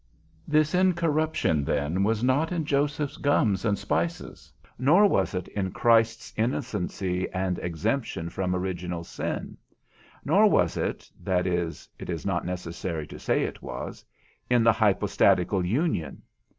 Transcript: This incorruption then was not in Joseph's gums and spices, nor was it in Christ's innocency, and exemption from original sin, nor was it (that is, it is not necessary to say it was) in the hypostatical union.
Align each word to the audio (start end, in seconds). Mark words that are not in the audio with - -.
This 0.47 0.73
incorruption 0.73 1.63
then 1.63 2.03
was 2.03 2.23
not 2.23 2.51
in 2.51 2.65
Joseph's 2.65 3.17
gums 3.17 3.65
and 3.65 3.77
spices, 3.77 4.51
nor 4.79 5.05
was 5.05 5.35
it 5.35 5.47
in 5.49 5.69
Christ's 5.69 6.33
innocency, 6.35 7.29
and 7.29 7.59
exemption 7.59 8.27
from 8.27 8.55
original 8.55 9.03
sin, 9.03 9.57
nor 10.25 10.49
was 10.49 10.75
it 10.75 11.07
(that 11.23 11.45
is, 11.45 11.87
it 11.99 12.09
is 12.09 12.25
not 12.25 12.47
necessary 12.47 13.05
to 13.05 13.19
say 13.19 13.43
it 13.43 13.61
was) 13.61 14.03
in 14.49 14.63
the 14.63 14.73
hypostatical 14.73 15.63
union. 15.63 16.23